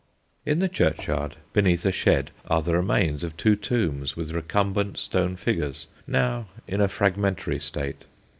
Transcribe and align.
In 0.47 0.57
the 0.57 0.67
churchyard, 0.67 1.35
beneath 1.53 1.85
a 1.85 1.91
shed, 1.91 2.31
are 2.47 2.63
the 2.63 2.73
remains 2.75 3.23
of 3.23 3.37
two 3.37 3.55
tombs, 3.55 4.15
with 4.17 4.31
recumbent 4.31 4.97
stone 4.97 5.35
figures, 5.35 5.85
now 6.07 6.47
in 6.67 6.81
a 6.81 6.87
fragmentary 6.87 7.59
state. 7.59 8.05